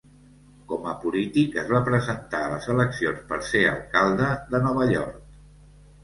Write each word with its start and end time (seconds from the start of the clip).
Com 0.69 0.85
a 0.91 0.93
polític, 1.01 1.57
es 1.63 1.67
va 1.73 1.81
presentar 1.89 2.39
a 2.45 2.47
les 2.53 2.65
eleccions 2.75 3.19
per 3.33 3.37
ser 3.49 3.61
alcalde 3.73 4.31
de 4.55 4.63
Nova 4.69 4.89
York. 4.95 5.21